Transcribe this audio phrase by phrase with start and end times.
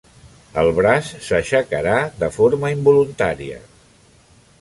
[0.59, 1.93] El braç s"aixecarà
[2.23, 3.59] de forma involuntària.